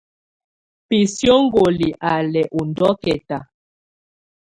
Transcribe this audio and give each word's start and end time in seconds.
Bisióŋgoli 0.87 1.89
á 2.09 2.11
lɛ 2.31 2.41
ɔ 2.57 2.59
ndɔkɛta. 2.69 3.37